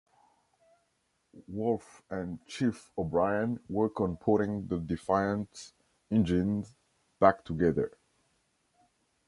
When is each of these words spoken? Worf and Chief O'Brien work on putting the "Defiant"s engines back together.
Worf 1.47 2.01
and 2.09 2.43
Chief 2.47 2.89
O'Brien 2.97 3.59
work 3.69 4.01
on 4.01 4.17
putting 4.17 4.65
the 4.65 4.79
"Defiant"s 4.79 5.73
engines 6.09 6.73
back 7.19 7.45
together. 7.45 7.95